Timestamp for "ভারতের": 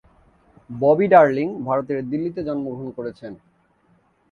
1.67-1.99